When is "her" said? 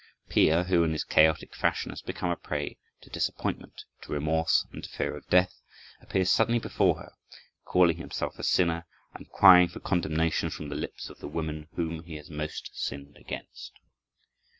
6.95-7.11